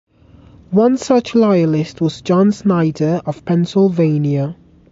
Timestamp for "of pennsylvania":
3.23-4.55